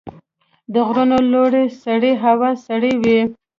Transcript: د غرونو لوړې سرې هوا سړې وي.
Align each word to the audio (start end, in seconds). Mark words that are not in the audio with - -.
د 0.73 0.75
غرونو 0.87 1.17
لوړې 1.31 1.65
سرې 1.81 2.13
هوا 2.23 2.51
سړې 2.65 2.93
وي. 3.03 3.19